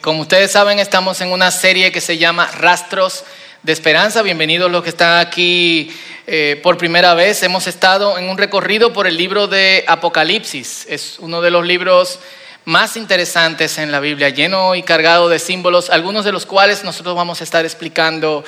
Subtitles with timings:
[0.00, 3.24] como ustedes saben, estamos en una serie que se llama Rastros
[3.62, 4.22] de Esperanza.
[4.22, 5.94] Bienvenidos los que están aquí
[6.26, 7.42] eh, por primera vez.
[7.42, 10.86] Hemos estado en un recorrido por el libro de Apocalipsis.
[10.88, 12.18] Es uno de los libros
[12.64, 17.14] más interesantes en la Biblia, lleno y cargado de símbolos, algunos de los cuales nosotros
[17.14, 18.44] vamos a estar explicando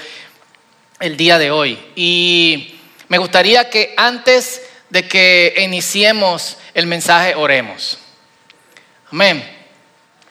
[1.00, 1.78] el día de hoy.
[1.96, 2.76] Y
[3.08, 7.98] me gustaría que antes de que iniciemos el mensaje, oremos.
[9.10, 9.61] Amén.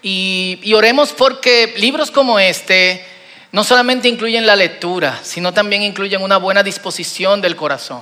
[0.03, 3.05] Y, oremos porque libros como este
[3.51, 8.01] no solamente incluyen la lectura, sino también incluyen una buena disposición del corazón.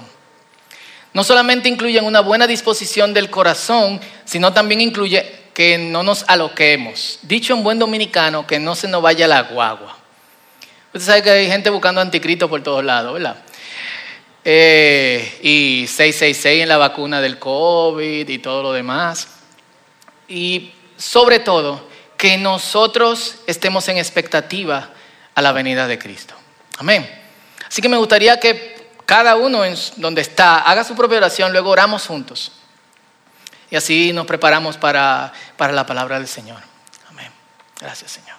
[1.14, 7.20] No solamente incluyen una buena disposición del corazón, sino también incluye que no nos aloquemos.
[7.24, 9.98] Dicho en buen dominicano, que no se nos vaya la guagua.
[10.94, 13.38] Usted sabe que hay gente buscando anticristo por todos lados, ¿verdad?
[14.46, 19.28] Eh, y 666 en la vacuna del COVID y todo lo demás.
[20.28, 21.89] Y sobre todo,
[22.20, 24.90] que nosotros estemos en expectativa
[25.34, 26.36] a la venida de Cristo.
[26.78, 27.10] Amén.
[27.66, 31.70] Así que me gustaría que cada uno en donde está haga su propia oración, luego
[31.70, 32.52] oramos juntos.
[33.72, 36.62] Y así nos preparamos para, para la palabra del Señor.
[37.08, 37.32] Amén.
[37.80, 38.36] Gracias, Señor.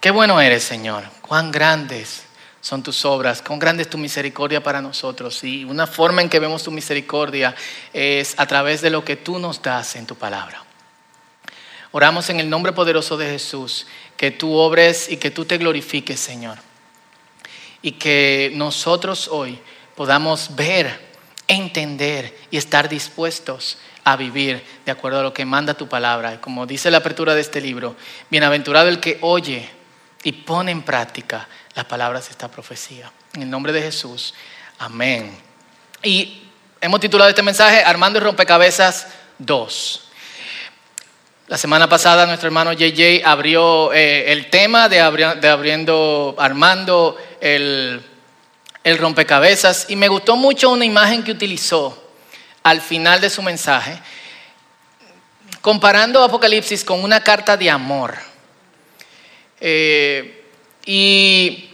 [0.00, 1.02] Qué bueno eres, Señor.
[1.22, 2.23] Cuán grandes
[2.64, 5.44] son tus obras, cuán grande es tu misericordia para nosotros.
[5.44, 7.54] Y una forma en que vemos tu misericordia
[7.92, 10.64] es a través de lo que tú nos das en tu palabra.
[11.92, 16.18] Oramos en el nombre poderoso de Jesús, que tú obres y que tú te glorifiques,
[16.18, 16.56] Señor.
[17.82, 19.58] Y que nosotros hoy
[19.94, 20.98] podamos ver,
[21.46, 26.40] entender y estar dispuestos a vivir de acuerdo a lo que manda tu palabra.
[26.40, 27.94] Como dice la apertura de este libro,
[28.30, 29.68] bienaventurado el que oye
[30.22, 33.10] y pone en práctica las palabras de esta profecía.
[33.34, 34.34] En el nombre de Jesús,
[34.78, 35.36] amén.
[36.02, 36.42] Y
[36.80, 39.08] hemos titulado este mensaje Armando y Rompecabezas
[39.38, 40.00] 2.
[41.48, 48.02] La semana pasada nuestro hermano JJ abrió eh, el tema de, abriendo, armando el,
[48.82, 52.02] el rompecabezas y me gustó mucho una imagen que utilizó
[52.62, 53.98] al final de su mensaje,
[55.60, 58.14] comparando Apocalipsis con una carta de amor.
[59.60, 60.43] Eh,
[60.86, 61.70] y,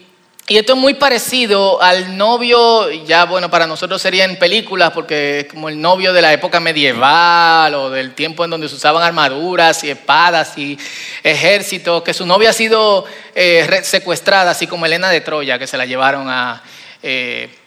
[0.46, 5.46] esto es muy parecido al novio, ya bueno, para nosotros sería en películas, porque es
[5.46, 9.84] como el novio de la época medieval o del tiempo en donde se usaban armaduras
[9.84, 10.76] y espadas y
[11.22, 13.04] ejércitos, que su novia ha sido
[13.36, 16.64] eh, secuestrada, así como Elena de Troya, que se la llevaron a...
[17.00, 17.59] Eh,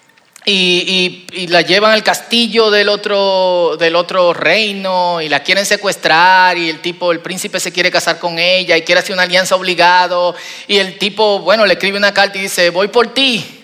[0.46, 6.70] y, la llevan al castillo del otro, del otro reino y la quieren secuestrar y
[6.70, 10.36] el tipo, el príncipe se quiere casar con ella y quiere hacer una alianza obligado
[10.68, 13.64] y el tipo, bueno, le escribe una carta y dice, voy por ti.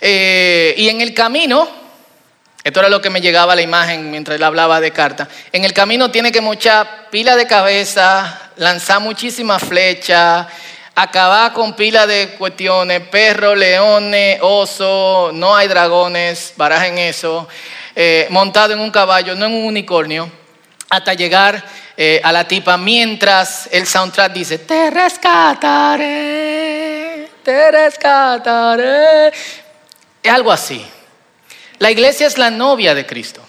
[0.00, 1.68] Eh, y en el camino,
[2.62, 5.64] esto era lo que me llegaba a la imagen mientras él hablaba de carta, en
[5.64, 10.46] el camino tiene que mochar pila de cabeza, lanzar muchísimas flechas
[10.96, 17.46] acabar con pila de cuestiones, perro, leones, oso, no hay dragones, barajen eso,
[17.94, 20.32] eh, montado en un caballo, no en un unicornio,
[20.88, 21.62] hasta llegar
[21.98, 26.08] eh, a la tipa mientras el soundtrack dice, te rescataré,
[27.42, 29.28] te rescataré.
[30.22, 30.82] Es algo así.
[31.78, 33.42] La iglesia es la novia de Cristo.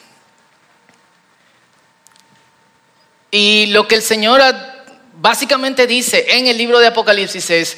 [3.32, 4.77] Y lo que el Señor ha
[5.20, 7.78] básicamente dice en el libro de Apocalipsis es,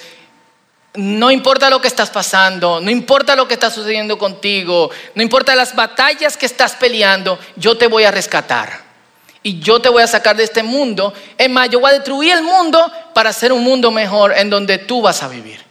[0.95, 5.55] no importa lo que estás pasando, no importa lo que está sucediendo contigo, no importa
[5.55, 8.89] las batallas que estás peleando, yo te voy a rescatar.
[9.41, 11.13] Y yo te voy a sacar de este mundo.
[11.37, 14.79] Es más, yo voy a destruir el mundo para hacer un mundo mejor en donde
[14.79, 15.61] tú vas a vivir.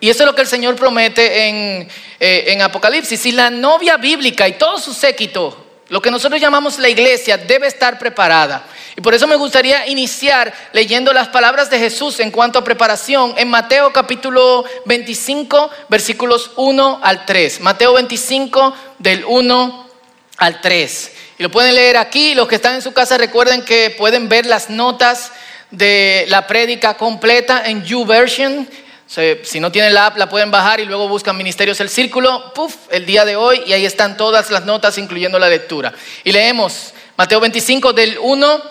[0.00, 3.26] Y eso es lo que el Señor promete en, eh, en Apocalipsis.
[3.26, 7.66] Y la novia bíblica y todo su séquito lo que nosotros llamamos la iglesia debe
[7.66, 8.64] estar preparada.
[8.96, 13.34] Y por eso me gustaría iniciar leyendo las palabras de Jesús en cuanto a preparación
[13.36, 17.60] en Mateo capítulo 25, versículos 1 al 3.
[17.60, 19.88] Mateo 25 del 1
[20.38, 21.12] al 3.
[21.38, 22.34] Y lo pueden leer aquí.
[22.34, 25.32] Los que están en su casa recuerden que pueden ver las notas
[25.70, 28.68] de la prédica completa en YouVersion
[29.06, 32.74] si no tienen la app, la pueden bajar y luego buscan Ministerios El Círculo, puff,
[32.90, 35.92] el día de hoy, y ahí están todas las notas, incluyendo la lectura.
[36.24, 38.62] Y leemos Mateo 25 del 1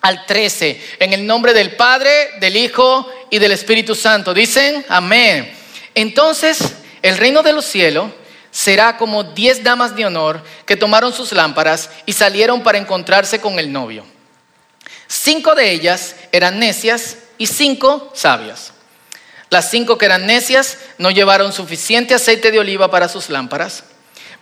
[0.00, 4.34] al 13, en el nombre del Padre, del Hijo y del Espíritu Santo.
[4.34, 5.50] Dicen, amén.
[5.94, 8.10] Entonces, el reino de los cielos
[8.50, 13.58] será como diez damas de honor que tomaron sus lámparas y salieron para encontrarse con
[13.58, 14.04] el novio.
[15.06, 18.73] Cinco de ellas eran necias y cinco sabias.
[19.50, 23.84] Las cinco que eran necias no llevaron suficiente aceite de oliva para sus lámparas,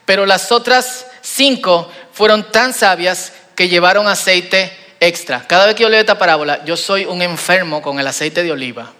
[0.04, 5.46] pero las otras cinco fueron tan sabias que llevaron aceite extra.
[5.46, 8.52] Cada vez que yo leo esta parábola, yo soy un enfermo con el aceite de
[8.52, 8.92] oliva.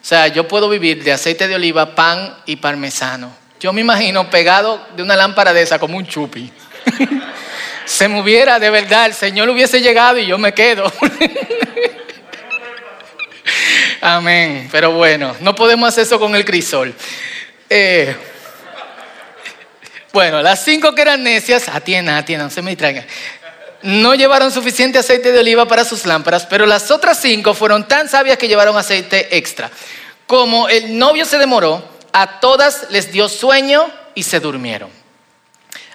[0.00, 3.32] O sea, yo puedo vivir de aceite de oliva, pan y parmesano.
[3.60, 6.50] Yo me imagino pegado de una lámpara de esa como un chupi.
[7.84, 10.90] Se me hubiera, de verdad, el Señor hubiese llegado y yo me quedo.
[14.00, 14.68] Amén.
[14.72, 16.94] Pero bueno, no podemos hacer eso con el crisol.
[17.68, 18.16] Eh,
[20.12, 23.06] bueno, las cinco que eran necias, atiendan, atiendan, no se me distraigan.
[23.82, 28.08] No llevaron suficiente aceite de oliva para sus lámparas, pero las otras cinco fueron tan
[28.08, 29.70] sabias que llevaron aceite extra.
[30.26, 34.90] Como el novio se demoró, a todas les dio sueño y se durmieron.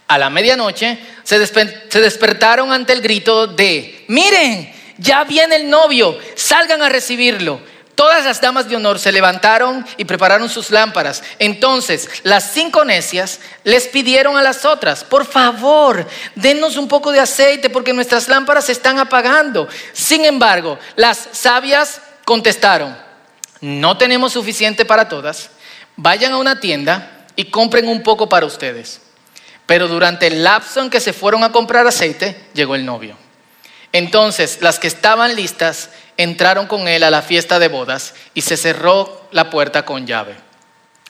[0.08, 6.18] A la medianoche se, se despertaron ante el grito de, miren, ya viene el novio,
[6.36, 7.60] salgan a recibirlo.
[7.96, 11.24] Todas las damas de honor se levantaron y prepararon sus lámparas.
[11.40, 16.06] Entonces las cinco necias les pidieron a las otras, por favor,
[16.36, 19.68] denos un poco de aceite porque nuestras lámparas se están apagando.
[19.94, 22.98] Sin embargo, las sabias contestaron,
[23.62, 25.50] no tenemos suficiente para todas,
[25.96, 29.02] vayan a una tienda y compren un poco para ustedes.
[29.66, 33.25] Pero durante el lapso en que se fueron a comprar aceite, llegó el novio.
[33.96, 38.58] Entonces las que estaban listas entraron con él a la fiesta de bodas y se
[38.58, 40.36] cerró la puerta con llave.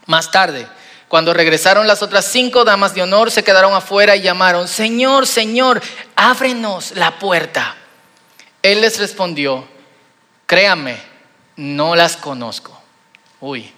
[0.05, 0.67] Más tarde,
[1.07, 5.81] cuando regresaron las otras cinco damas de honor, se quedaron afuera y llamaron, Señor, Señor,
[6.15, 7.75] ábrenos la puerta.
[8.61, 9.67] Él les respondió,
[10.45, 10.97] créame,
[11.55, 12.79] no las conozco.
[13.39, 13.73] Uy.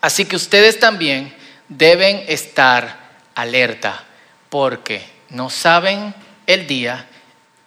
[0.00, 1.32] Así que ustedes también
[1.68, 2.98] deben estar
[3.36, 4.02] alerta
[4.48, 6.12] porque no saben
[6.48, 7.06] el día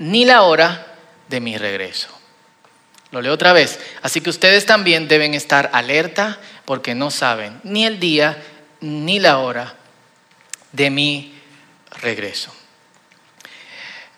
[0.04, 0.86] ni la hora
[1.30, 2.10] de mi regreso.
[3.12, 3.80] Lo leo otra vez.
[4.02, 8.38] Así que ustedes también deben estar alerta porque no saben ni el día
[8.82, 9.76] ni la hora
[10.74, 11.34] de mi
[12.02, 12.52] regreso.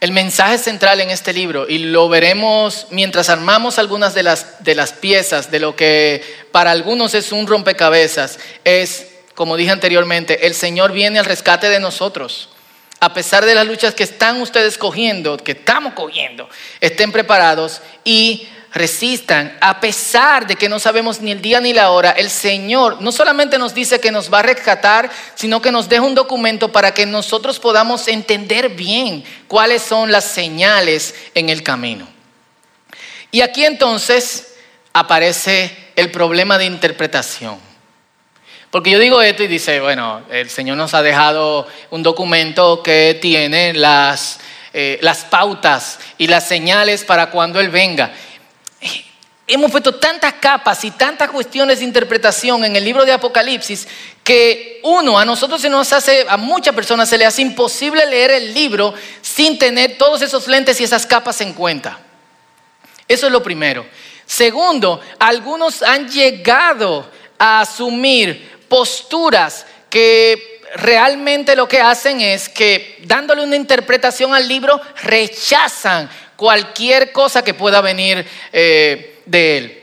[0.01, 4.75] El mensaje central en este libro, y lo veremos mientras armamos algunas de las, de
[4.75, 10.53] las piezas de lo que para algunos es un rompecabezas, es, como dije anteriormente, el
[10.53, 12.49] Señor viene al rescate de nosotros
[13.05, 16.49] a pesar de las luchas que están ustedes cogiendo, que estamos cogiendo,
[16.81, 19.55] estén preparados y resistan.
[19.61, 23.11] A pesar de que no sabemos ni el día ni la hora, el Señor no
[23.11, 26.95] solamente nos dice que nos va a rescatar, sino que nos deja un documento para
[26.95, 32.07] que nosotros podamos entender bien cuáles son las señales en el camino.
[33.29, 34.55] Y aquí entonces
[34.93, 37.74] aparece el problema de interpretación.
[38.71, 43.17] Porque yo digo esto y dice, bueno, el Señor nos ha dejado un documento que
[43.21, 44.39] tiene las,
[44.73, 48.11] eh, las pautas y las señales para cuando Él venga.
[49.47, 53.87] Hemos puesto tantas capas y tantas cuestiones de interpretación en el libro de Apocalipsis
[54.23, 58.31] que uno, a nosotros se nos hace, a muchas personas se le hace imposible leer
[58.31, 61.99] el libro sin tener todos esos lentes y esas capas en cuenta.
[63.07, 63.85] Eso es lo primero.
[64.25, 67.07] Segundo, algunos han llegado
[67.37, 74.79] a asumir posturas que realmente lo que hacen es que dándole una interpretación al libro
[75.03, 79.81] rechazan cualquier cosa que pueda venir eh, de él.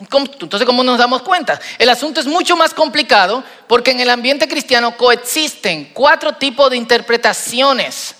[0.00, 1.60] Entonces, ¿cómo nos damos cuenta?
[1.76, 6.76] El asunto es mucho más complicado porque en el ambiente cristiano coexisten cuatro tipos de
[6.76, 8.14] interpretaciones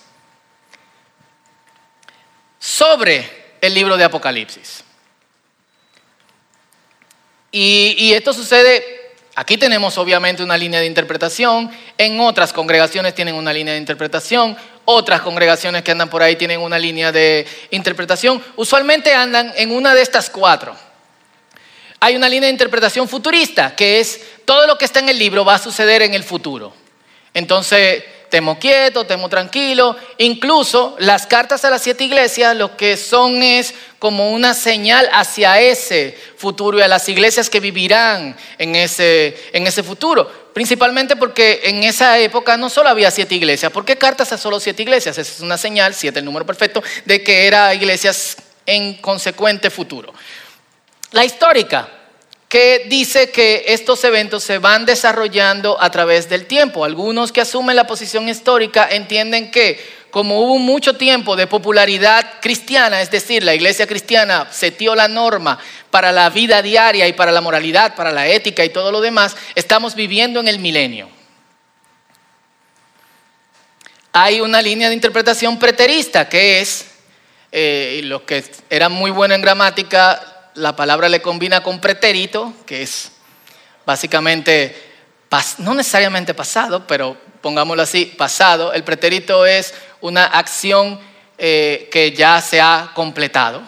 [2.58, 4.82] sobre el libro de Apocalipsis.
[7.52, 8.97] Y, y esto sucede
[9.38, 14.57] Aquí tenemos obviamente una línea de interpretación, en otras congregaciones tienen una línea de interpretación,
[14.85, 19.95] otras congregaciones que andan por ahí tienen una línea de interpretación, usualmente andan en una
[19.95, 20.75] de estas cuatro.
[22.00, 25.45] Hay una línea de interpretación futurista, que es todo lo que está en el libro
[25.45, 26.75] va a suceder en el futuro.
[27.33, 29.97] Entonces, temo quieto, temo tranquilo.
[30.18, 35.61] Incluso las cartas a las siete iglesias lo que son es como una señal hacia
[35.61, 40.49] ese futuro y a las iglesias que vivirán en ese, en ese futuro.
[40.52, 43.73] Principalmente porque en esa época no solo había siete iglesias.
[43.73, 45.18] ¿Por qué cartas a solo siete iglesias?
[45.18, 50.12] Esa es una señal, siete el número perfecto, de que era iglesias en consecuente futuro.
[51.12, 51.88] La histórica,
[52.48, 56.84] que dice que estos eventos se van desarrollando a través del tiempo.
[56.84, 63.02] Algunos que asumen la posición histórica entienden que como hubo mucho tiempo de popularidad cristiana,
[63.02, 65.58] es decir, la iglesia cristiana setió la norma
[65.90, 69.36] para la vida diaria y para la moralidad, para la ética y todo lo demás,
[69.54, 71.10] estamos viviendo en el milenio.
[74.12, 76.86] Hay una línea de interpretación preterista que es,
[77.52, 82.82] eh, lo que era muy bueno en gramática, la palabra le combina con pretérito, que
[82.82, 83.12] es
[83.86, 84.76] básicamente,
[85.58, 88.72] no necesariamente pasado, pero pongámoslo así, pasado.
[88.72, 91.00] El pretérito es una acción
[91.38, 93.62] eh, que ya se ha completado,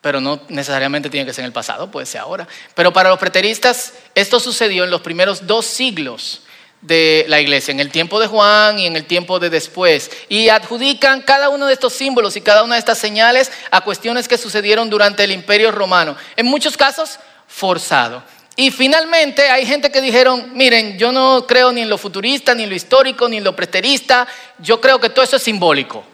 [0.00, 2.46] pero no necesariamente tiene que ser en el pasado, puede ser ahora.
[2.74, 6.42] Pero para los preteristas, esto sucedió en los primeros dos siglos
[6.82, 10.10] de la iglesia, en el tiempo de Juan y en el tiempo de después.
[10.28, 14.28] Y adjudican cada uno de estos símbolos y cada una de estas señales a cuestiones
[14.28, 16.16] que sucedieron durante el imperio romano.
[16.36, 18.22] En muchos casos, forzado.
[18.56, 22.64] Y finalmente hay gente que dijeron, miren, yo no creo ni en lo futurista, ni
[22.64, 24.26] en lo histórico, ni en lo preterista,
[24.58, 26.04] yo creo que todo eso es simbólico.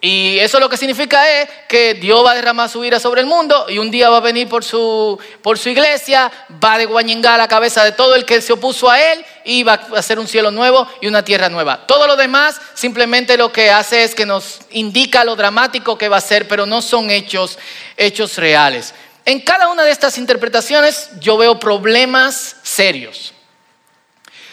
[0.00, 3.26] Y eso lo que significa es que Dios va a derramar su ira sobre el
[3.26, 6.30] mundo y un día va a venir por su, por su iglesia,
[6.62, 9.72] va a desguañingar la cabeza de todo el que se opuso a él y va
[9.72, 11.84] a hacer un cielo nuevo y una tierra nueva.
[11.88, 16.18] Todo lo demás simplemente lo que hace es que nos indica lo dramático que va
[16.18, 17.58] a ser, pero no son hechos,
[17.96, 18.94] hechos reales.
[19.24, 23.34] En cada una de estas interpretaciones yo veo problemas serios.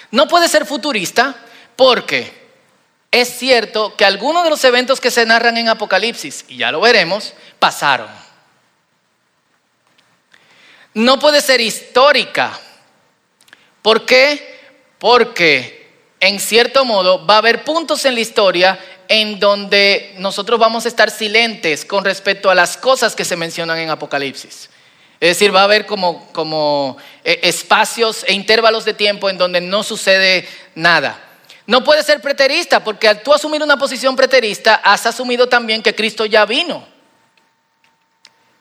[0.10, 1.36] No puede ser futurista
[1.76, 2.45] porque
[3.22, 6.82] es cierto que algunos de los eventos que se narran en Apocalipsis, y ya lo
[6.82, 8.10] veremos, pasaron.
[10.94, 12.60] No puede ser histórica.
[13.82, 14.60] ¿Por qué?
[15.00, 20.84] Porque en cierto modo va a haber puntos en la historia en donde nosotros vamos
[20.84, 24.70] a estar silentes con respecto a las cosas que se mencionan en Apocalipsis.
[25.22, 29.62] Es decir, va a haber como, como eh, espacios e intervalos de tiempo en donde
[29.62, 30.46] no sucede
[30.76, 31.25] nada.
[31.68, 35.96] No puede ser preterista, porque al tú asumir una posición preterista, has asumido también que
[35.96, 36.88] Cristo ya vino.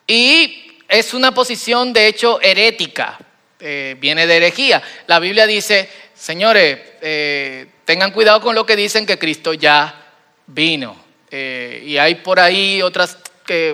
[0.07, 3.19] Y es una posición, de hecho, herética,
[3.59, 4.81] eh, viene de herejía.
[5.07, 10.03] La Biblia dice, señores, eh, tengan cuidado con lo que dicen que Cristo ya
[10.47, 10.95] vino.
[11.29, 13.17] Eh, y hay por ahí otras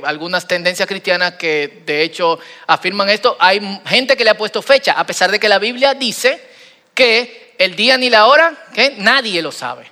[0.03, 3.37] algunas tendencias cristianas que de hecho afirman esto.
[3.39, 6.50] Hay gente que le ha puesto fecha, a pesar de que la Biblia dice
[6.93, 9.85] que el día ni la hora, que nadie lo sabe.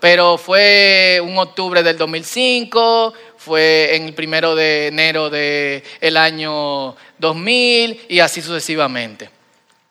[0.00, 8.06] Pero fue un octubre del 2005, fue en el primero de enero del año 2000
[8.08, 9.30] y así sucesivamente.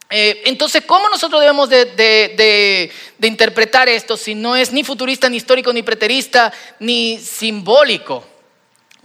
[0.09, 5.73] Eh, entonces, ¿cómo nosotros debemos de, interpretar esto si no es ni futurista, ni histórico,
[5.73, 8.23] ni preterista, ni simbólico?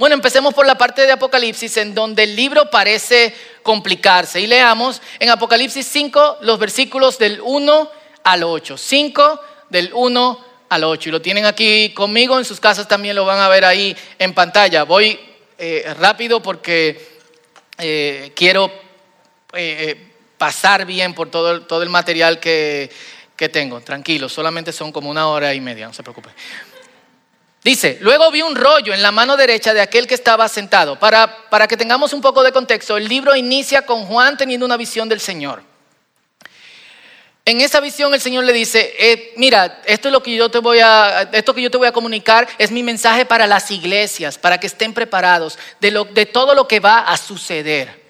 [0.01, 4.41] Bueno, empecemos por la parte de Apocalipsis en donde el libro parece complicarse.
[4.41, 7.91] Y leamos en Apocalipsis 5 los versículos del 1
[8.25, 8.79] al 8.
[8.79, 11.07] 5 del 1 al 8.
[11.07, 14.33] Y lo tienen aquí conmigo, en sus casas también lo van a ver ahí en
[14.33, 14.85] pantalla.
[14.85, 15.21] Voy
[15.59, 17.21] eh, rápido porque
[17.77, 18.73] eh, quiero
[19.53, 22.91] eh, pasar bien por todo, el, todo el material que,
[23.37, 23.83] que tengo.
[23.83, 26.31] Tranquilo, solamente son como una hora y media, no se preocupe.
[27.63, 30.99] Dice, luego vi un rollo en la mano derecha de aquel que estaba sentado.
[30.99, 34.79] Para, para que tengamos un poco de contexto, el libro inicia con Juan teniendo una
[34.79, 35.63] visión del Señor.
[37.45, 40.59] En esa visión el Señor le dice, eh, mira, esto es lo que yo te
[40.59, 44.39] voy a, esto que yo te voy a comunicar es mi mensaje para las iglesias,
[44.39, 48.01] para que estén preparados de, lo, de todo lo que va a suceder.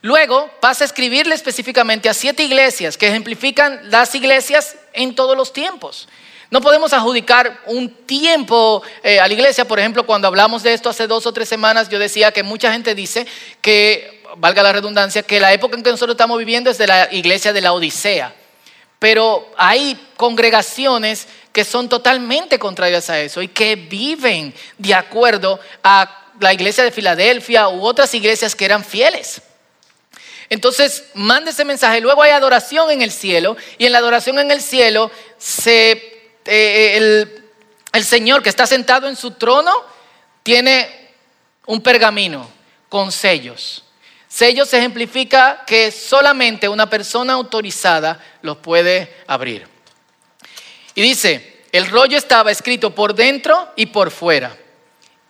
[0.00, 5.52] Luego pasa a escribirle específicamente a siete iglesias que ejemplifican las iglesias en todos los
[5.52, 6.08] tiempos.
[6.54, 9.64] No podemos adjudicar un tiempo eh, a la iglesia.
[9.64, 12.72] Por ejemplo, cuando hablamos de esto hace dos o tres semanas, yo decía que mucha
[12.72, 13.26] gente dice
[13.60, 17.12] que valga la redundancia, que la época en que nosotros estamos viviendo es de la
[17.12, 18.32] iglesia de la Odisea.
[19.00, 26.34] Pero hay congregaciones que son totalmente contrarias a eso y que viven de acuerdo a
[26.38, 29.42] la iglesia de Filadelfia u otras iglesias que eran fieles.
[30.50, 32.00] Entonces, mande ese mensaje.
[32.00, 36.13] Luego hay adoración en el cielo y en la adoración en el cielo se,
[36.44, 37.44] eh, el,
[37.92, 39.72] el Señor que está sentado en su trono
[40.42, 41.10] tiene
[41.66, 42.48] un pergamino
[42.88, 43.84] con sellos.
[44.28, 49.68] Sellos ejemplifica que solamente una persona autorizada los puede abrir.
[50.94, 54.56] Y dice, el rollo estaba escrito por dentro y por fuera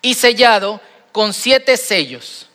[0.05, 0.81] y sellado
[1.13, 2.49] con siete sellos.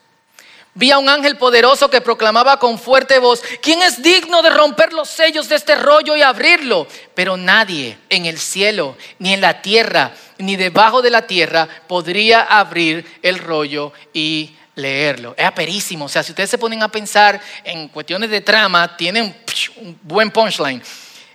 [0.79, 4.93] Vi a un ángel poderoso que proclamaba con fuerte voz, ¿quién es digno de romper
[4.93, 6.87] los sellos de este rollo y abrirlo?
[7.13, 12.43] Pero nadie en el cielo, ni en la tierra, ni debajo de la tierra podría
[12.43, 15.35] abrir el rollo y leerlo.
[15.37, 16.05] Es aperísimo.
[16.05, 19.35] O sea, si ustedes se ponen a pensar en cuestiones de trama, tienen
[19.81, 20.81] un buen punchline.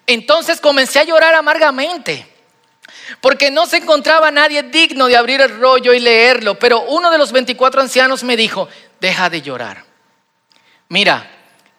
[0.06, 2.33] Entonces comencé a llorar amargamente.
[3.20, 6.58] Porque no se encontraba nadie digno de abrir el rollo y leerlo.
[6.58, 8.68] Pero uno de los 24 ancianos me dijo,
[9.00, 9.84] deja de llorar.
[10.88, 11.30] Mira,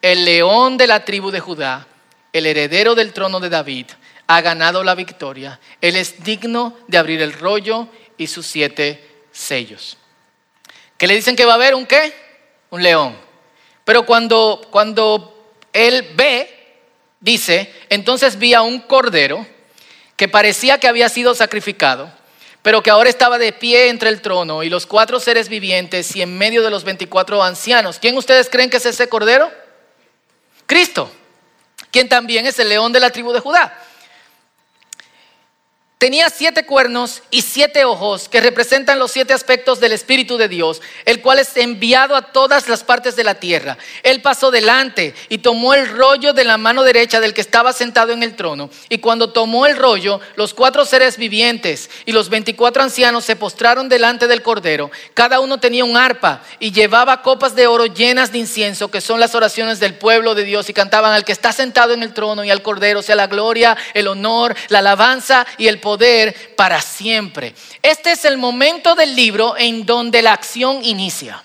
[0.02, 1.88] el león de la tribu de Judá,
[2.34, 3.88] el heredero del trono de David,
[4.28, 5.60] ha ganado la victoria.
[5.82, 9.98] Él es digno de abrir el rollo y sus siete sellos.
[10.98, 12.14] que le dicen que va a haber un qué?
[12.70, 13.18] Un león.
[13.84, 16.80] Pero cuando, cuando él ve,
[17.20, 19.46] dice, entonces vi a un cordero
[20.16, 22.12] que parecía que había sido sacrificado,
[22.62, 26.22] pero que ahora estaba de pie entre el trono y los cuatro seres vivientes y
[26.22, 28.00] en medio de los veinticuatro ancianos.
[28.00, 29.52] ¿Quién ustedes creen que es ese cordero?
[30.66, 31.12] Cristo,
[31.92, 33.78] quien también es el león de la tribu de Judá.
[36.06, 40.84] Tenía siete cuernos y siete ojos que representan los siete aspectos del Espíritu de Dios,
[41.04, 43.80] el cual es enviado a todas las partes de la tierra.
[44.04, 48.12] Él pasó delante y tomó el rollo de la mano derecha del que estaba sentado
[48.12, 48.70] en el trono.
[48.88, 53.90] Y cuando tomó el rollo, los cuatro seres vivientes y los veinticuatro ancianos se postraron
[53.90, 54.92] delante del Cordero.
[55.16, 59.20] Cada uno tenía un arpa y llevaba copas de oro llenas de incienso, que son
[59.20, 62.44] las oraciones del pueblo de Dios, y cantaban al que está sentado en el trono
[62.44, 65.95] y al Cordero, sea la gloria, el honor, la alabanza y el poder
[66.56, 67.54] para siempre.
[67.82, 71.44] Este es el momento del libro en donde la acción inicia.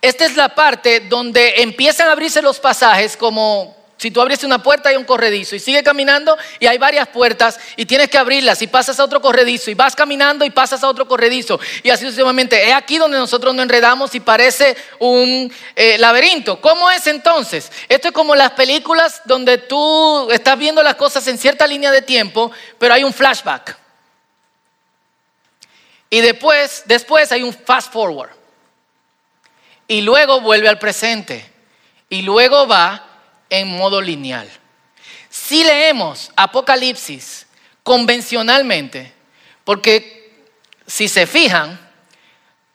[0.00, 4.60] Esta es la parte donde empiezan a abrirse los pasajes como si tú abriste una
[4.60, 8.60] puerta hay un corredizo y sigue caminando y hay varias puertas y tienes que abrirlas
[8.60, 12.04] y pasas a otro corredizo y vas caminando y pasas a otro corredizo y así
[12.04, 12.68] sucesivamente.
[12.68, 16.60] Es aquí donde nosotros nos enredamos y parece un eh, laberinto.
[16.60, 17.70] ¿Cómo es entonces?
[17.88, 22.02] Esto es como las películas donde tú estás viendo las cosas en cierta línea de
[22.02, 23.78] tiempo, pero hay un flashback.
[26.10, 28.30] Y después, después hay un fast forward.
[29.86, 31.48] Y luego vuelve al presente.
[32.08, 33.11] Y luego va
[33.52, 34.50] en modo lineal.
[35.28, 37.46] Si leemos Apocalipsis
[37.82, 39.12] convencionalmente,
[39.62, 40.40] porque
[40.86, 41.78] si se fijan,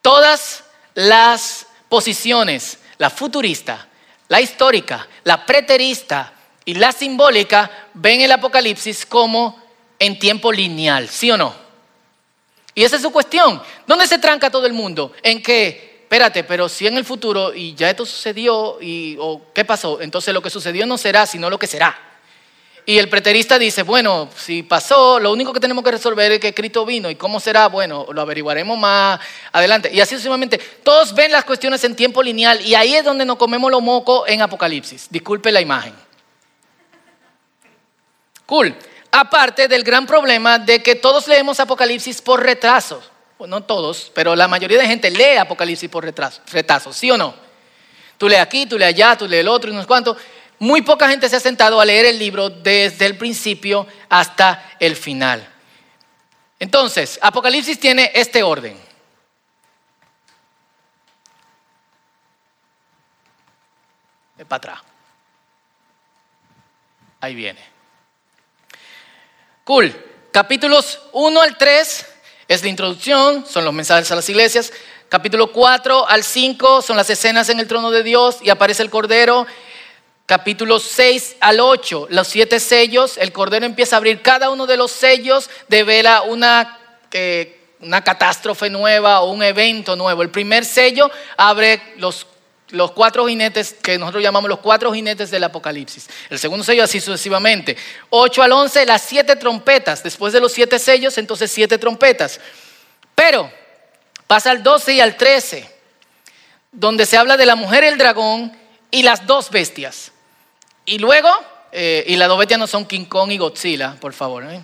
[0.03, 3.87] todas las posiciones, la futurista,
[4.27, 9.59] la histórica, la preterista y la simbólica, ven el Apocalipsis como
[9.97, 11.55] en tiempo lineal, ¿sí o no?
[12.75, 13.63] Y esa es su cuestión.
[13.87, 15.11] ¿Dónde se tranca todo el mundo?
[15.23, 19.65] En que espérate, pero si en el futuro y ya esto sucedió, y, o qué
[19.65, 21.99] pasó, entonces lo que sucedió no será, sino lo que será.
[22.85, 26.53] Y el preterista dice, bueno, si pasó, lo único que tenemos que resolver es que
[26.53, 29.19] Cristo vino y cómo será, bueno, lo averiguaremos más
[29.51, 29.89] adelante.
[29.93, 33.35] Y así sucesivamente, todos ven las cuestiones en tiempo lineal y ahí es donde nos
[33.35, 35.07] comemos lo moco en Apocalipsis.
[35.09, 35.93] Disculpe la imagen.
[38.45, 38.73] Cool.
[39.11, 43.03] Aparte del gran problema de que todos leemos Apocalipsis por retraso.
[43.37, 47.35] Pues no todos, pero la mayoría de gente lee Apocalipsis por retraso, ¿sí o no?
[48.17, 50.17] Tú lees aquí, tú lees allá, tú lees el otro y no sé cuánto.
[50.59, 54.95] Muy poca gente se ha sentado a leer el libro desde el principio hasta el
[54.95, 55.47] final.
[56.59, 58.75] Entonces, Apocalipsis tiene este orden.
[64.35, 64.81] De para atrás.
[67.19, 67.63] Ahí viene.
[69.63, 69.93] Cool.
[70.31, 72.16] Capítulos 1 al 3
[72.47, 74.71] es la introducción, son los mensajes a las iglesias.
[75.09, 78.89] Capítulo 4 al 5 son las escenas en el trono de Dios y aparece el
[78.89, 79.45] Cordero.
[80.25, 84.75] Capítulo 6 al 8, los siete sellos, el Cordero empieza a abrir cada uno de
[84.75, 86.77] los sellos, devela una,
[87.79, 90.21] una catástrofe nueva o un evento nuevo.
[90.21, 92.27] El primer sello abre los
[92.69, 96.09] los cuatro jinetes que nosotros llamamos los cuatro jinetes del Apocalipsis.
[96.29, 97.77] El segundo sello así sucesivamente.
[98.09, 100.03] 8 al 11, las siete trompetas.
[100.03, 102.39] Después de los siete sellos, entonces siete trompetas.
[103.15, 103.51] Pero
[104.27, 105.69] pasa al 12 y al 13,
[106.71, 108.55] donde se habla de la mujer, el dragón
[108.91, 110.11] y las dos bestias.
[110.85, 111.29] Y luego,
[111.71, 114.43] eh, y las dos bestias no son King Kong y Godzilla, por favor.
[114.43, 114.61] ¿eh?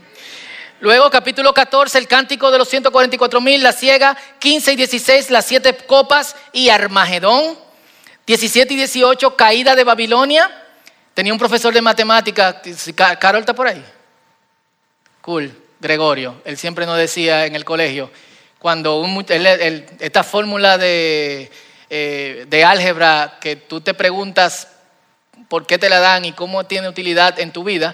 [0.82, 5.46] Luego capítulo 14, el cántico de los 144 mil, la ciega, 15 y 16, las
[5.46, 7.58] siete copas y Armagedón.
[8.26, 10.50] 17 y 18, caída de Babilonia.
[11.14, 12.62] Tenía un profesor de matemática,
[13.20, 13.84] Carol está por ahí.
[15.22, 16.42] Cool, Gregorio.
[16.46, 18.10] Él siempre nos decía en el colegio,
[18.60, 19.06] cuando
[20.00, 21.52] esta fórmula de,
[21.90, 24.70] eh, de álgebra que tú te preguntas
[25.50, 27.94] por qué te la dan y cómo tiene utilidad en tu vida,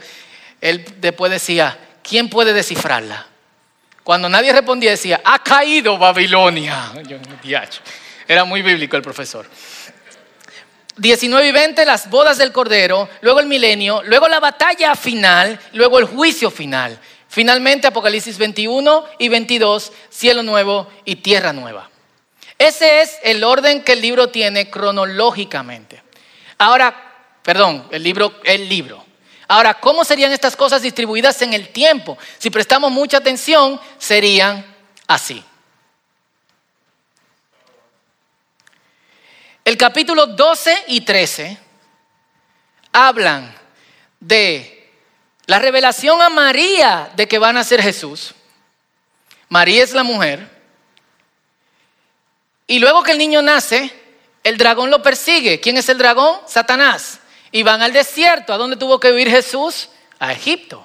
[0.61, 3.27] él después decía, ¿quién puede descifrarla?
[4.03, 6.91] Cuando nadie respondía decía, ha caído Babilonia.
[8.27, 9.47] Era muy bíblico el profesor.
[10.99, 15.97] 19 y 20, las bodas del Cordero, luego el milenio, luego la batalla final, luego
[15.97, 16.99] el juicio final.
[17.29, 21.89] Finalmente Apocalipsis 21 y 22, cielo nuevo y tierra nueva.
[22.57, 26.03] Ese es el orden que el libro tiene cronológicamente.
[26.57, 26.93] Ahora,
[27.43, 29.05] perdón, el libro, el libro.
[29.47, 32.17] Ahora, ¿cómo serían estas cosas distribuidas en el tiempo?
[32.37, 34.65] Si prestamos mucha atención, serían
[35.07, 35.43] así.
[39.69, 41.55] El capítulo 12 y 13
[42.91, 43.55] hablan
[44.19, 44.89] de
[45.45, 48.33] la revelación a María de que van a ser Jesús.
[49.47, 50.49] María es la mujer,
[52.65, 53.93] Y luego que el niño nace,
[54.43, 55.59] el dragón lo persigue.
[55.59, 56.39] ¿Quién es el dragón?
[56.47, 57.19] Satanás.
[57.51, 58.51] Y van al desierto.
[58.51, 59.89] ¿A dónde tuvo que vivir Jesús?
[60.17, 60.83] A Egipto.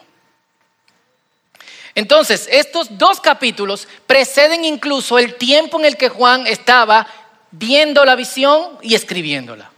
[1.94, 7.06] Entonces, estos dos capítulos preceden incluso el tiempo en el que Juan estaba
[7.58, 9.70] viendo la visión y escribiéndola.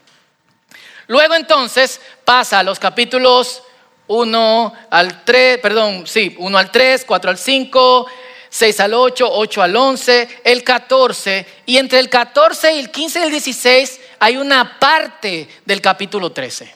[1.08, 3.62] Luego entonces pasa a los capítulos
[4.08, 8.06] 1 al 3, perdón, sí, 1 al 3, 4 al 5,
[8.48, 13.20] 6 al 8, 8 al 11, el 14, y entre el 14 y el 15
[13.20, 16.74] y el 16 hay una parte del capítulo 13,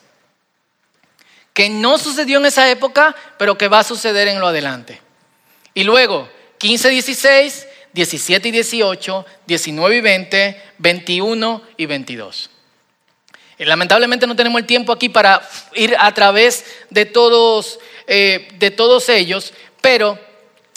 [1.54, 5.00] que no sucedió en esa época, pero que va a suceder en lo adelante.
[5.72, 12.50] Y luego, 15, 16, 17 y 18, 19 y 20, 21 y 22.
[13.59, 18.70] Y lamentablemente no tenemos el tiempo aquí para ir a través de todos, eh, de
[18.70, 20.18] todos ellos, pero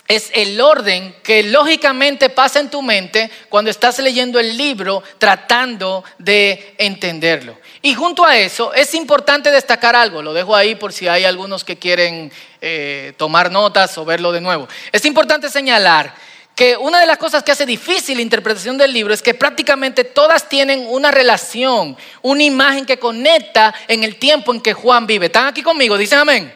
[0.07, 6.03] es el orden que lógicamente pasa en tu mente cuando estás leyendo el libro tratando
[6.17, 7.57] de entenderlo.
[7.81, 11.63] Y junto a eso es importante destacar algo, lo dejo ahí por si hay algunos
[11.63, 14.67] que quieren eh, tomar notas o verlo de nuevo.
[14.91, 16.13] Es importante señalar
[16.55, 20.03] que una de las cosas que hace difícil la interpretación del libro es que prácticamente
[20.03, 25.27] todas tienen una relación, una imagen que conecta en el tiempo en que Juan vive.
[25.27, 25.97] ¿Están aquí conmigo?
[25.97, 26.53] Dicen amén.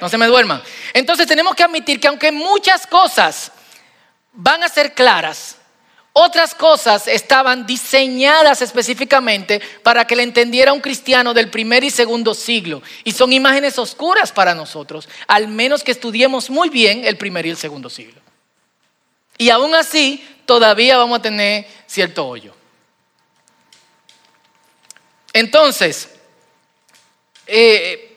[0.00, 0.62] No se me duerman.
[0.92, 3.50] Entonces tenemos que admitir que aunque muchas cosas
[4.32, 5.56] van a ser claras,
[6.12, 12.34] otras cosas estaban diseñadas específicamente para que le entendiera un cristiano del primer y segundo
[12.34, 12.82] siglo.
[13.04, 17.50] Y son imágenes oscuras para nosotros, al menos que estudiemos muy bien el primer y
[17.50, 18.27] el segundo siglo.
[19.38, 22.52] Y aún así, todavía vamos a tener cierto hoyo.
[25.32, 26.08] Entonces,
[27.46, 28.16] eh,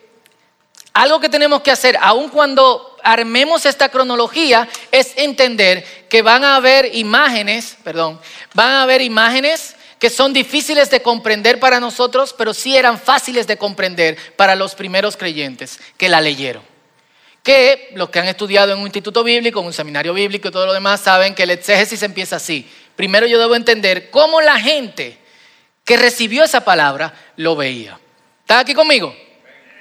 [0.92, 6.56] algo que tenemos que hacer, aun cuando armemos esta cronología, es entender que van a
[6.56, 8.20] haber imágenes, perdón,
[8.54, 13.46] van a haber imágenes que son difíciles de comprender para nosotros, pero sí eran fáciles
[13.46, 16.71] de comprender para los primeros creyentes que la leyeron
[17.42, 20.66] que los que han estudiado en un instituto bíblico, en un seminario bíblico y todo
[20.66, 22.68] lo demás saben que el exégesis empieza así.
[22.94, 25.18] Primero yo debo entender cómo la gente
[25.84, 27.98] que recibió esa palabra lo veía.
[28.40, 29.14] ¿Estás aquí conmigo?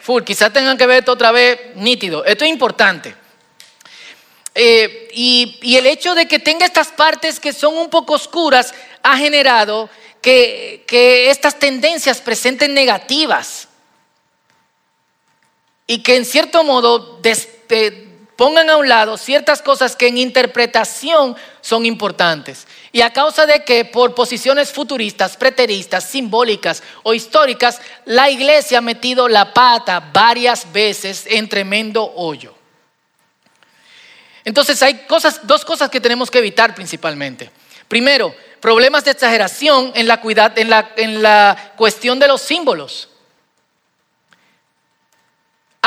[0.02, 2.26] Full, quizás tengan que ver esto otra vez nítido.
[2.26, 3.14] Esto es importante.
[4.56, 9.18] Eh, y, el hecho de que tenga estas partes que son un poco oscuras ha
[9.18, 9.90] generado
[10.22, 10.84] que
[11.30, 13.68] estas tendencias presenten negativas
[15.88, 17.20] y que en cierto modo
[18.36, 22.66] pongan a un lado ciertas cosas que en interpretación son importantes.
[22.92, 28.82] Y a causa de que por posiciones futuristas, preteristas, simbólicas o históricas, la iglesia ha
[28.82, 32.56] metido la pata varias veces en tremendo hoyo.
[34.44, 35.06] Entonces hay
[35.44, 37.52] dos cosas que tenemos que evitar principalmente.
[37.88, 43.10] Primero, problemas de exageración en la cuestión de los símbolos.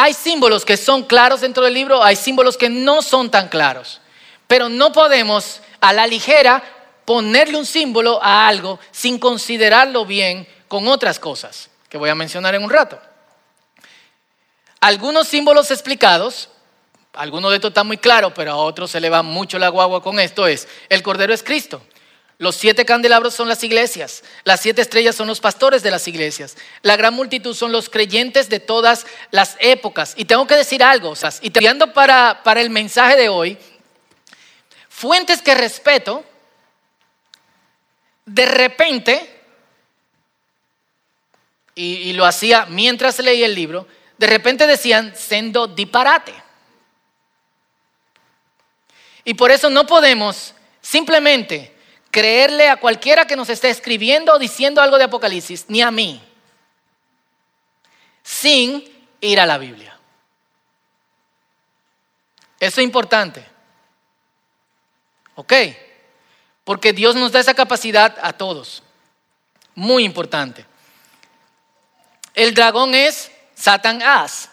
[0.04, 4.02] Hay símbolos que son claros dentro del libro, hay símbolos que no son tan claros.
[4.46, 6.62] Pero no podemos a la ligera
[7.06, 12.54] ponerle un símbolo a algo sin considerarlo bien con otras cosas, que voy a mencionar
[12.54, 13.00] en un rato.
[14.78, 16.50] Algunos símbolos explicados,
[17.14, 20.02] algunos de estos están muy claros, pero a otros se le va mucho la guagua
[20.02, 21.80] con esto, es el Cordero es Cristo.
[22.38, 26.56] Los siete candelabros son las iglesias, las siete estrellas son los pastores de las iglesias,
[26.82, 30.14] la gran multitud son los creyentes de todas las épocas.
[30.16, 33.56] Y tengo que decir algo, o y te para, para el mensaje de hoy,
[34.88, 36.24] fuentes que respeto,
[38.26, 39.30] de repente,
[41.76, 43.86] y, y lo hacía mientras leía el libro,
[44.18, 46.34] de repente decían sendo disparate.
[49.24, 51.73] Y por eso no podemos simplemente
[52.14, 56.22] creerle a cualquiera que nos esté escribiendo o diciendo algo de Apocalipsis, ni a mí,
[58.22, 58.84] sin
[59.20, 59.98] ir a la Biblia.
[62.60, 63.44] Eso es importante.
[65.34, 65.52] ¿Ok?
[66.62, 68.84] Porque Dios nos da esa capacidad a todos.
[69.74, 70.64] Muy importante.
[72.32, 74.50] El dragón es Satanás.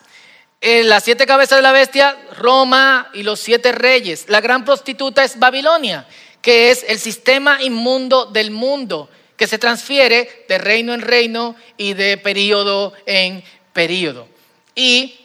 [0.62, 4.26] Eh, las siete cabezas de la bestia, Roma y los siete reyes.
[4.30, 6.08] La gran prostituta es Babilonia
[6.42, 11.94] que es el sistema inmundo del mundo, que se transfiere de reino en reino y
[11.94, 14.28] de periodo en periodo.
[14.76, 15.20] Y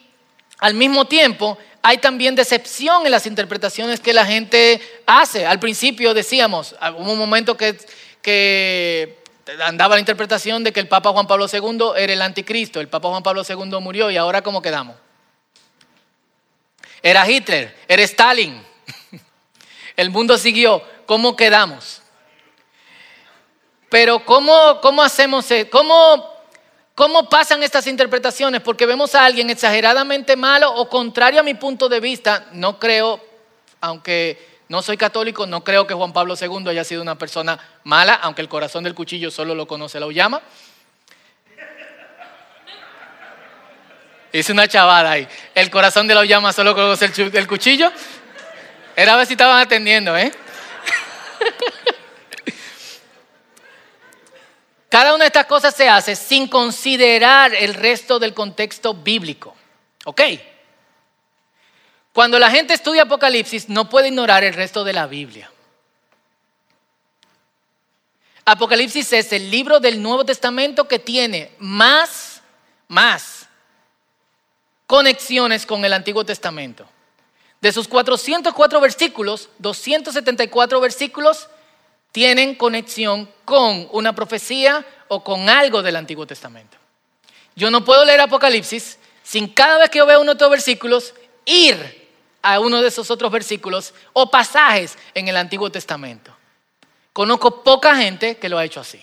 [0.58, 5.46] al mismo tiempo hay también decepción en las interpretaciones que la gente hace.
[5.46, 7.76] Al principio decíamos, hubo un momento que,
[8.22, 9.18] que
[9.62, 13.08] andaba la interpretación de que el Papa Juan Pablo II era el anticristo, el Papa
[13.08, 14.96] Juan Pablo II murió y ahora ¿cómo quedamos?
[17.02, 18.60] Era Hitler, era Stalin.
[19.96, 20.82] El mundo siguió.
[21.06, 22.02] ¿Cómo quedamos?
[23.88, 25.70] Pero ¿cómo, cómo hacemos, e-?
[25.70, 26.28] cómo,
[26.94, 28.60] cómo pasan estas interpretaciones?
[28.60, 32.48] Porque vemos a alguien exageradamente malo o contrario a mi punto de vista.
[32.52, 33.20] No creo,
[33.80, 38.14] aunque no soy católico, no creo que Juan Pablo II haya sido una persona mala,
[38.14, 40.42] aunque el corazón del cuchillo solo lo conoce la llama.
[44.32, 45.26] Hice una chavada ahí.
[45.54, 47.90] El corazón de la llama solo conoce el, cuchillo.
[48.96, 50.32] Era ver si estaban atendiendo, ¿eh?
[54.88, 59.54] Cada una de estas cosas se hace sin considerar el resto del contexto bíblico.
[60.04, 60.22] ¿Ok?
[62.12, 65.50] Cuando la gente estudia Apocalipsis no puede ignorar el resto de la Biblia.
[68.46, 72.40] Apocalipsis es el libro del Nuevo Testamento que tiene más,
[72.86, 73.48] más
[74.86, 76.88] conexiones con el Antiguo Testamento.
[77.66, 81.48] De sus 404 versículos, 274 versículos
[82.12, 86.76] tienen conexión con una profecía o con algo del Antiguo Testamento.
[87.56, 91.14] Yo no puedo leer Apocalipsis sin cada vez que yo veo uno de estos versículos
[91.44, 92.08] ir
[92.40, 96.32] a uno de esos otros versículos o pasajes en el Antiguo Testamento.
[97.12, 99.02] Conozco poca gente que lo ha hecho así.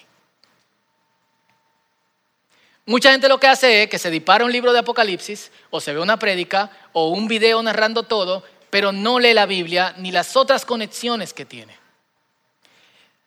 [2.86, 5.94] Mucha gente lo que hace es que se dispara un libro de Apocalipsis o se
[5.94, 10.36] ve una prédica o un video narrando todo, pero no lee la Biblia ni las
[10.36, 11.78] otras conexiones que tiene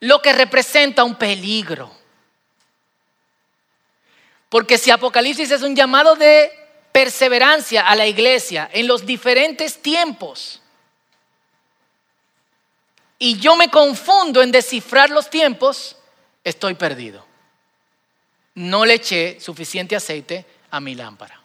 [0.00, 1.88] lo que representa un peligro.
[4.48, 6.50] Porque si Apocalipsis es un llamado de
[6.90, 10.60] perseverancia a la iglesia en los diferentes tiempos,
[13.16, 15.96] y yo me confundo en descifrar los tiempos,
[16.42, 17.24] estoy perdido.
[18.56, 21.35] No le eché suficiente aceite a mi lámpara.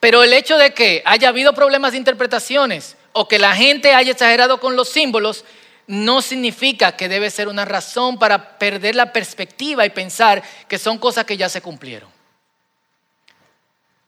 [0.00, 4.12] Pero el hecho de que haya habido problemas de interpretaciones o que la gente haya
[4.12, 5.44] exagerado con los símbolos
[5.86, 10.98] no significa que debe ser una razón para perder la perspectiva y pensar que son
[10.98, 12.08] cosas que ya se cumplieron.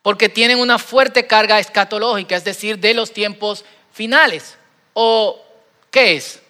[0.01, 4.57] Porque tienen una fuerte carga escatológica, es decir, de los tiempos finales.
[4.95, 5.45] ¿O
[5.91, 6.41] qué es?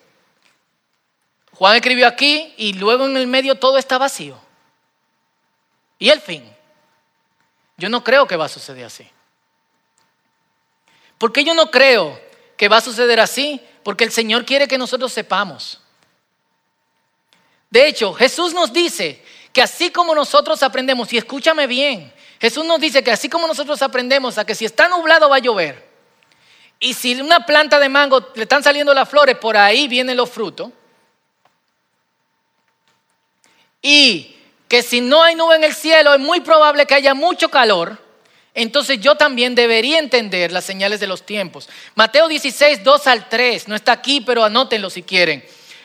[1.52, 4.38] Juan escribió aquí y luego en el medio todo está vacío.
[5.98, 6.44] ¿Y el fin?
[7.76, 9.08] Yo no creo que va a suceder así.
[11.22, 12.20] ¿Por qué yo no creo
[12.56, 13.60] que va a suceder así?
[13.84, 15.80] Porque el Señor quiere que nosotros sepamos.
[17.70, 22.80] De hecho, Jesús nos dice que así como nosotros aprendemos, y escúchame bien, Jesús nos
[22.80, 25.88] dice que así como nosotros aprendemos a que si está nublado va a llover,
[26.80, 30.28] y si una planta de mango le están saliendo las flores, por ahí vienen los
[30.28, 30.72] frutos,
[33.80, 37.48] y que si no hay nube en el cielo es muy probable que haya mucho
[37.48, 37.96] calor,
[38.54, 41.68] entonces yo también debería entender las señales de los tiempos.
[41.94, 45.42] Mateo 16, 2 al 3, no está aquí, pero anótenlo si quieren.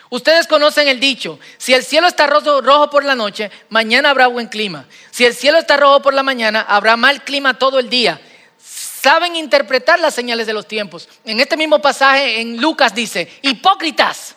[0.09, 4.27] Ustedes conocen el dicho, si el cielo está rojo, rojo, por la noche, mañana habrá
[4.27, 4.85] buen clima.
[5.11, 8.19] Si el cielo está rojo por la mañana, habrá mal clima todo el día.
[8.57, 11.07] Saben interpretar las señales de los tiempos.
[11.25, 14.35] En este mismo pasaje en Lucas dice, hipócritas,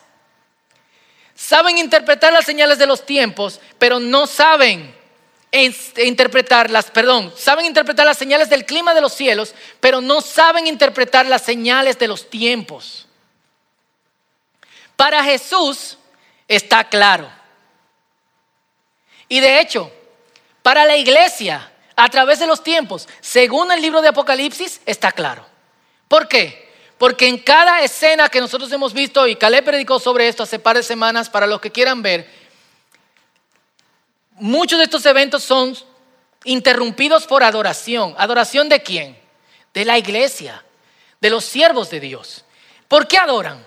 [1.35, 5.00] saben interpretar las señales de los tiempos, pero no saben
[5.53, 10.67] interpretar las, perdón, saben interpretar las señales del clima de los cielos, pero no saben
[10.67, 13.07] interpretar las señales de los tiempos.
[14.97, 15.99] Para Jesús
[16.47, 17.31] está claro.
[19.29, 19.91] Y de hecho,
[20.63, 25.47] para la iglesia, a través de los tiempos, según el libro de Apocalipsis, está claro.
[26.09, 26.71] ¿Por qué?
[26.99, 30.77] Porque en cada escena que nosotros hemos visto, y Caleb predicó sobre esto hace par
[30.77, 32.29] de semanas, para los que quieran ver,
[34.41, 35.77] muchos de estos eventos son
[36.45, 38.15] interrumpidos por adoración.
[38.19, 39.19] ¿Adoración de quién?
[39.73, 40.65] De la iglesia,
[41.21, 42.45] de los siervos de Dios.
[42.89, 43.65] ¿Por qué adoran?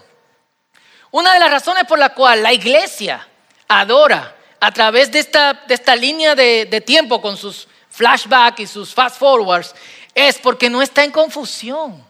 [1.12, 3.28] Una de las razones por la cual la iglesia
[3.68, 8.68] adora a través de esta, de esta línea de, de tiempo con sus flashbacks y
[8.68, 9.76] sus fast forwards
[10.16, 12.04] es porque no está en confusión.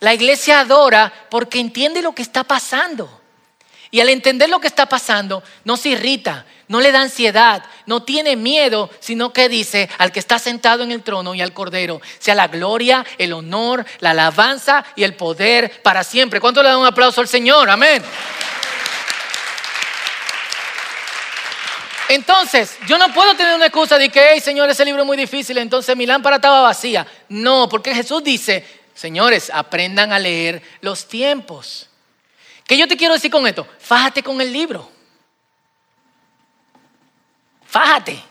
[0.00, 3.20] La iglesia adora porque entiende lo que está pasando.
[3.90, 8.02] Y al entender lo que está pasando, no se irrita, no le da ansiedad, no
[8.02, 12.02] tiene miedo, sino que dice al que está sentado en el trono y al cordero,
[12.18, 16.40] sea la gloria, el honor, la alabanza y el poder para siempre.
[16.40, 17.70] ¿Cuánto le da un aplauso al Señor?
[17.70, 18.02] Amén.
[22.08, 25.16] Entonces, yo no puedo tener una excusa de que, hey, Señor, ese libro es muy
[25.16, 27.06] difícil, entonces mi lámpara estaba vacía.
[27.28, 31.88] No, porque Jesús dice, señores, aprendan a leer los tiempos.
[32.66, 33.64] ¿Qué yo te quiero decir con esto?
[33.78, 34.93] Fájate con el libro.
[37.74, 38.22] Fájate.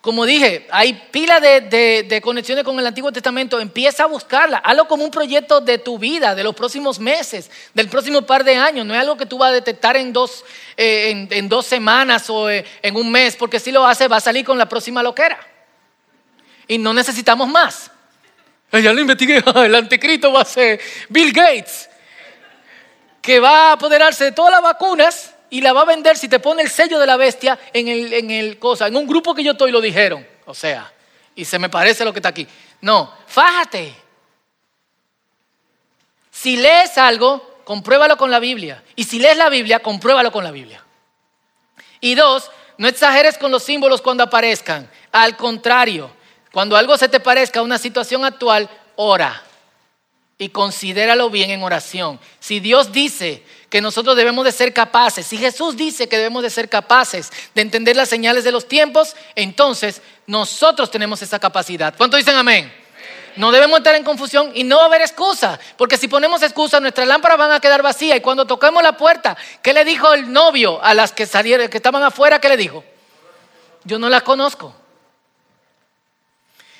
[0.00, 3.58] Como dije, hay pila de, conexiones con el Antiguo Testamento.
[3.58, 4.58] Empieza a buscarla.
[4.58, 8.54] Hazlo como un proyecto de tu vida, de los próximos meses, del próximo par de
[8.54, 8.86] años.
[8.86, 10.44] No es algo que tú vas a detectar en dos,
[10.76, 14.56] eh, semanas o eh, en un mes, porque si lo hace va a salir con
[14.56, 15.40] la próxima loquera.
[16.68, 17.90] Y no necesitamos más.
[18.70, 19.42] Ya lo investigué.
[19.56, 21.90] El anticristo va a ser Bill Gates,
[23.20, 26.38] que va a apoderarse de todas las vacunas y la va a vender si te
[26.38, 28.86] pone el sello de la bestia en el, en el cosa.
[28.86, 30.26] En un grupo que yo estoy lo dijeron.
[30.46, 30.92] O sea,
[31.34, 32.46] y se me parece lo que está aquí.
[32.80, 33.94] No, fájate.
[36.30, 38.82] Si lees algo, compruébalo con la Biblia.
[38.96, 40.82] Y si lees la Biblia, compruébalo con la Biblia.
[42.00, 44.90] Y dos, no exageres con los símbolos cuando aparezcan.
[45.12, 46.10] Al contrario,
[46.52, 49.42] cuando algo se te parezca a una situación actual, ora
[50.40, 52.18] y considéralo bien en oración.
[52.38, 56.50] Si Dios dice que nosotros debemos de ser capaces, si Jesús dice que debemos de
[56.50, 61.94] ser capaces de entender las señales de los tiempos, entonces nosotros tenemos esa capacidad.
[61.96, 62.70] ¿Cuánto dicen amén?
[63.36, 66.80] No debemos estar en confusión y no va a haber excusa, porque si ponemos excusa,
[66.80, 70.32] nuestras lámparas van a quedar vacías y cuando toquemos la puerta, ¿qué le dijo el
[70.32, 72.40] novio a las que salieron, que estaban afuera?
[72.40, 72.82] ¿Qué le dijo?
[73.84, 74.74] Yo no las conozco.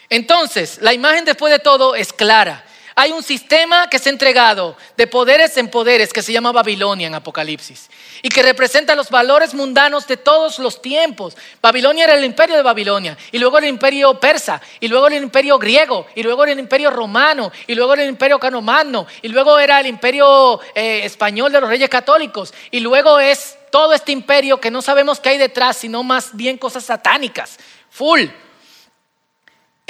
[0.09, 2.65] Entonces, la imagen después de todo es clara
[3.01, 7.07] hay un sistema que se ha entregado de poderes en poderes que se llama Babilonia
[7.07, 7.89] en Apocalipsis
[8.21, 11.35] y que representa los valores mundanos de todos los tiempos.
[11.63, 15.59] Babilonia era el imperio de Babilonia y luego el imperio persa y luego el imperio
[15.59, 19.87] griego y luego el imperio romano y luego el imperio canomano y luego era el
[19.87, 24.83] imperio eh, español de los reyes católicos y luego es todo este imperio que no
[24.83, 27.57] sabemos qué hay detrás, sino más bien cosas satánicas,
[27.89, 28.27] full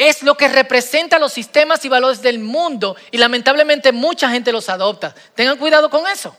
[0.09, 4.71] es lo que representa los sistemas y valores del mundo y lamentablemente mucha gente los
[4.71, 5.15] adopta.
[5.35, 6.35] Tengan cuidado con eso.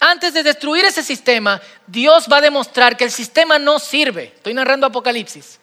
[0.00, 4.32] Antes de destruir ese sistema, Dios va a demostrar que el sistema no sirve.
[4.34, 5.60] Estoy narrando Apocalipsis.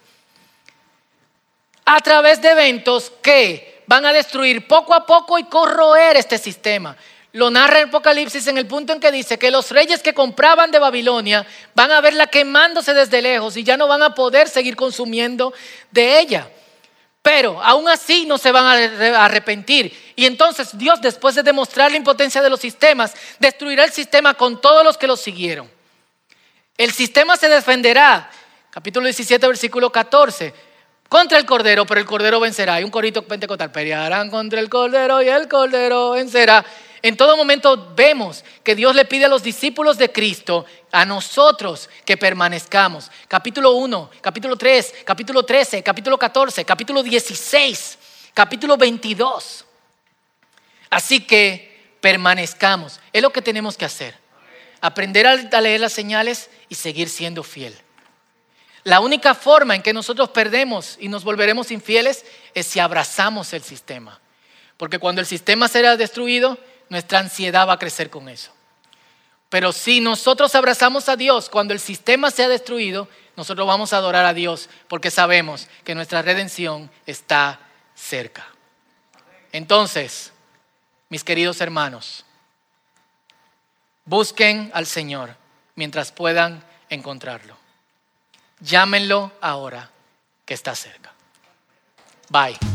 [1.86, 6.96] A través de eventos que van a destruir poco a poco y corroer este sistema.
[7.32, 10.70] Lo narra en Apocalipsis en el punto en que dice que los reyes que compraban
[10.70, 14.76] de Babilonia van a verla quemándose desde lejos y ya no van a poder seguir
[14.76, 15.52] consumiendo
[15.90, 16.48] de ella.
[17.26, 19.92] Pero aún así no se van a arrepentir.
[20.16, 24.62] Y entonces Dios, después de demostrar la impotencia de los sistemas, destruirá el sistema con
[24.62, 25.68] todos los que lo siguieron.
[26.78, 28.30] El sistema se defenderá,
[28.70, 30.54] capítulo 17, versículo 14,
[31.10, 32.76] contra el cordero, pero el cordero vencerá.
[32.76, 36.64] Hay un corito pentecostal, pelearán contra el cordero y el cordero vencerá.
[37.02, 41.90] En todo momento vemos que Dios le pide a los discípulos de Cristo, a nosotros,
[42.06, 43.12] que permanezcamos.
[43.28, 47.98] Capítulo 1, capítulo 3, capítulo 13, capítulo 14, capítulo 16,
[48.34, 49.66] capítulo 22.
[50.90, 53.00] Así que permanezcamos.
[53.12, 54.16] Es lo que tenemos que hacer.
[54.82, 57.76] Aprender a leer las señales y seguir siendo fiel.
[58.84, 63.64] La única forma en que nosotros perdemos y nos volveremos infieles es si abrazamos el
[63.64, 64.22] sistema.
[64.78, 68.52] Porque cuando el sistema será destruido, nuestra ansiedad va a crecer con eso.
[69.50, 73.98] Pero si nosotros abrazamos a Dios cuando el sistema se ha destruido, nosotros vamos a
[73.98, 77.60] adorar a Dios porque sabemos que nuestra redención está
[77.96, 78.48] cerca.
[79.52, 80.34] Entonces,
[81.10, 82.26] mis queridos hermanos,
[84.06, 85.36] busquen al Señor
[85.76, 87.58] mientras puedan encontrarlo.
[88.60, 89.92] Llámenlo ahora
[90.46, 91.14] que está cerca.
[92.30, 92.75] Bye.